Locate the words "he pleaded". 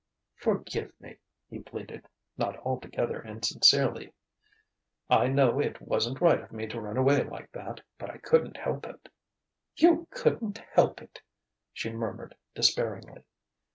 1.47-2.07